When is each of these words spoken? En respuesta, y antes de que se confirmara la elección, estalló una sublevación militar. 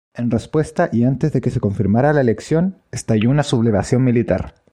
En 0.15 0.31
respuesta, 0.31 0.89
y 0.91 1.03
antes 1.03 1.31
de 1.31 1.41
que 1.41 1.51
se 1.51 1.59
confirmara 1.59 2.11
la 2.11 2.21
elección, 2.21 2.79
estalló 2.91 3.29
una 3.29 3.43
sublevación 3.43 4.03
militar. 4.03 4.55